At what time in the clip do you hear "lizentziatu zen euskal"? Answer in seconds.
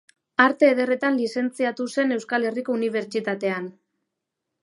1.19-2.49